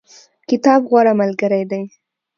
[0.49, 1.81] کتاب غوره ملګری دی